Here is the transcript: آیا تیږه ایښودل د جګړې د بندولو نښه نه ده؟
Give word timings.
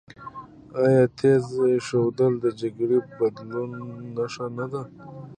آیا 0.83 1.03
تیږه 1.17 1.59
ایښودل 1.73 2.33
د 2.43 2.45
جګړې 2.59 2.97
د 3.05 3.09
بندولو 3.17 3.85
نښه 4.15 4.45
نه 4.57 4.65
ده؟ 4.71 4.81